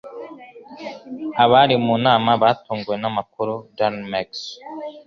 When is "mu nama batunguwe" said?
1.85-2.95